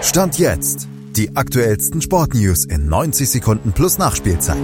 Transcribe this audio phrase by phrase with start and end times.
[0.00, 0.88] Stand jetzt.
[1.16, 4.56] Die aktuellsten Sportnews in 90 Sekunden plus Nachspielzeit.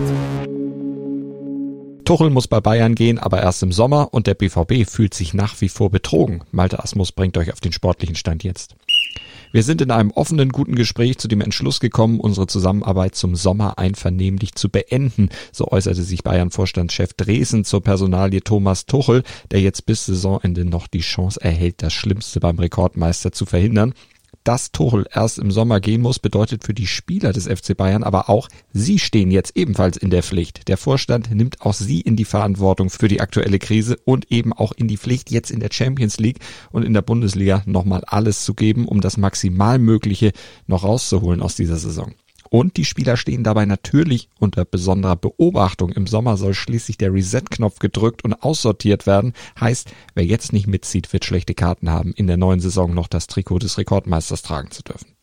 [2.04, 5.60] Tuchel muss bei Bayern gehen, aber erst im Sommer und der BVB fühlt sich nach
[5.60, 6.42] wie vor betrogen.
[6.52, 8.76] Malte Asmus bringt euch auf den sportlichen Stand jetzt.
[9.50, 13.78] Wir sind in einem offenen, guten Gespräch zu dem Entschluss gekommen, unsere Zusammenarbeit zum Sommer
[13.78, 15.30] einvernehmlich zu beenden.
[15.52, 21.00] So äußerte sich Bayern-Vorstandschef Dresen zur Personalie Thomas Tuchel, der jetzt bis Saisonende noch die
[21.00, 23.94] Chance erhält, das Schlimmste beim Rekordmeister zu verhindern.
[24.44, 28.28] Dass Tuchel erst im Sommer gehen muss, bedeutet für die Spieler des FC Bayern aber
[28.28, 30.68] auch, sie stehen jetzt ebenfalls in der Pflicht.
[30.68, 34.72] Der Vorstand nimmt auch sie in die Verantwortung für die aktuelle Krise und eben auch
[34.72, 36.40] in die Pflicht, jetzt in der Champions League
[36.70, 40.32] und in der Bundesliga nochmal alles zu geben, um das Maximalmögliche
[40.66, 42.12] noch rauszuholen aus dieser Saison.
[42.54, 45.90] Und die Spieler stehen dabei natürlich unter besonderer Beobachtung.
[45.90, 49.32] Im Sommer soll schließlich der Reset-Knopf gedrückt und aussortiert werden.
[49.58, 53.26] Heißt, wer jetzt nicht mitzieht, wird schlechte Karten haben, in der neuen Saison noch das
[53.26, 55.13] Trikot des Rekordmeisters tragen zu dürfen.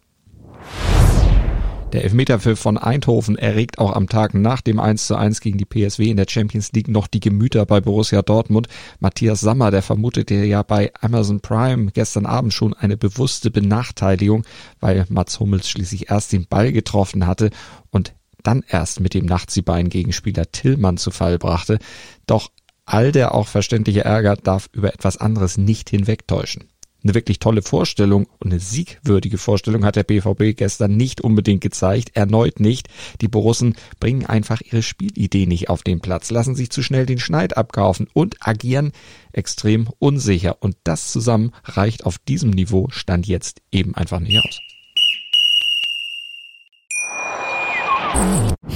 [1.94, 5.66] Der Elfmeterpfiff von Eindhoven erregt auch am Tag nach dem 1 zu 1 gegen die
[5.66, 8.70] PSW in der Champions League noch die Gemüter bei Borussia Dortmund.
[9.02, 14.46] Matthias Sammer, der vermutete ja bei Amazon Prime gestern Abend schon eine bewusste Benachteiligung,
[14.80, 17.50] weil Mats Hummels schließlich erst den Ball getroffen hatte
[17.90, 21.78] und dann erst mit dem Nachziehbein-Gegenspieler Tillmann zu Fall brachte.
[22.26, 22.52] Doch
[22.86, 26.72] all der auch verständliche Ärger darf über etwas anderes nicht hinwegtäuschen
[27.04, 32.12] eine wirklich tolle Vorstellung und eine siegwürdige Vorstellung hat der BVB gestern nicht unbedingt gezeigt,
[32.16, 32.88] erneut nicht.
[33.22, 37.20] Die Borussen bringen einfach ihre Spielidee nicht auf den Platz, lassen sich zu schnell den
[37.20, 38.92] Schneid abkaufen und agieren
[39.32, 40.58] extrem unsicher.
[40.62, 44.60] Und das zusammen reicht auf diesem Niveau Stand jetzt eben einfach nicht aus.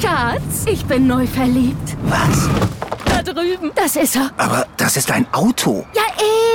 [0.01, 1.97] Schatz, ich bin neu verliebt.
[2.03, 2.49] Was?
[3.05, 3.71] Da drüben.
[3.75, 4.31] Das ist er.
[4.37, 5.85] Aber das ist ein Auto.
[5.93, 6.54] Ja, eben.